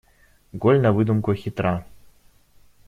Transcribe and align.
Голь 0.61 0.81
на 0.85 0.91
выдумку 0.99 1.35
хитра. 1.43 1.77